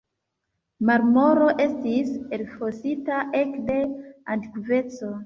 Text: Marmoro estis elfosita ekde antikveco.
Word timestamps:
Marmoro 0.89 1.49
estis 1.65 2.09
elfosita 2.39 3.19
ekde 3.41 3.77
antikveco. 4.37 5.13